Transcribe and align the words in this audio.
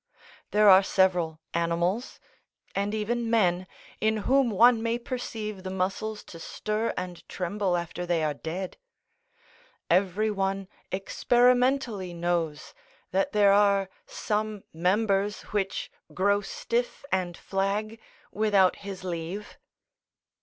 There 0.49 0.67
are 0.67 0.81
several 0.81 1.39
animals, 1.53 2.19
and 2.73 2.95
even 2.95 3.29
men, 3.29 3.67
in 3.99 4.17
whom 4.25 4.49
one 4.49 4.81
may 4.81 4.97
perceive 4.97 5.61
the 5.61 5.69
muscles 5.69 6.23
to 6.23 6.39
stir 6.39 6.91
and 6.97 7.23
tremble 7.29 7.77
after 7.77 8.07
they 8.07 8.23
are 8.23 8.33
dead. 8.33 8.77
Every 9.91 10.31
one 10.31 10.67
experimentally 10.91 12.15
knows 12.15 12.73
that 13.11 13.31
there 13.33 13.53
are 13.53 13.89
some 14.07 14.63
members 14.73 15.43
which 15.53 15.91
grow 16.15 16.41
stiff 16.41 17.05
and 17.11 17.37
flag 17.37 17.99
without 18.31 18.77
his 18.77 19.03
leave. 19.03 19.59